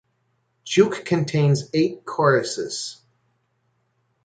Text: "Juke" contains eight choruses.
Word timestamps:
"Juke" 0.65 1.05
contains 1.05 1.69
eight 1.75 2.03
choruses. 2.05 3.01